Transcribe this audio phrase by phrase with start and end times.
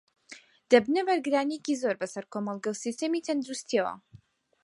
[0.71, 3.95] دەبنە بارگرانییەکی زۆر بەسەر کۆمەڵگە و سیستمی تەندروستییەوە